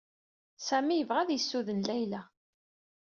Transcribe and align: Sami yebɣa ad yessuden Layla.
Sami 0.67 0.95
yebɣa 0.95 1.19
ad 1.23 1.29
yessuden 1.33 1.85
Layla. 1.87 2.21